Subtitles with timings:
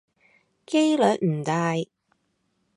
[0.65, 1.75] 機率唔大